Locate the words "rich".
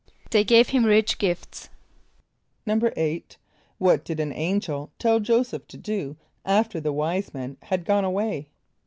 0.85-1.19